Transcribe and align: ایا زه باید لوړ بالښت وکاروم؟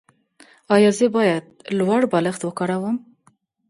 ایا 0.75 0.91
زه 0.97 1.07
باید 1.15 1.43
لوړ 1.79 2.01
بالښت 2.11 2.41
وکاروم؟ 2.45 2.97